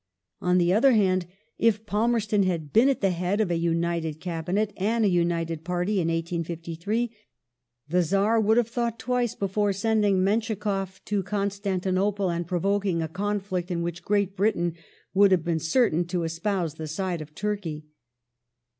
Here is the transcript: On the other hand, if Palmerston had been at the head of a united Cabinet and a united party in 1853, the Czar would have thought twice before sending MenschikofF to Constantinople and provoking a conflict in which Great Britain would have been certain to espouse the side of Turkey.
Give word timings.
On 0.41 0.57
the 0.57 0.73
other 0.73 0.93
hand, 0.93 1.27
if 1.59 1.85
Palmerston 1.85 2.41
had 2.41 2.73
been 2.73 2.89
at 2.89 3.01
the 3.01 3.11
head 3.11 3.39
of 3.39 3.51
a 3.51 3.55
united 3.55 4.19
Cabinet 4.19 4.73
and 4.75 5.05
a 5.05 5.07
united 5.07 5.63
party 5.63 5.99
in 6.01 6.07
1853, 6.07 7.15
the 7.87 8.01
Czar 8.01 8.39
would 8.41 8.57
have 8.57 8.67
thought 8.67 8.97
twice 8.97 9.35
before 9.35 9.71
sending 9.73 10.23
MenschikofF 10.23 11.05
to 11.05 11.21
Constantinople 11.21 12.31
and 12.31 12.47
provoking 12.47 13.03
a 13.03 13.07
conflict 13.07 13.69
in 13.69 13.83
which 13.83 14.01
Great 14.03 14.35
Britain 14.35 14.73
would 15.13 15.29
have 15.29 15.45
been 15.45 15.59
certain 15.59 16.03
to 16.05 16.23
espouse 16.23 16.73
the 16.73 16.87
side 16.87 17.21
of 17.21 17.35
Turkey. 17.35 17.85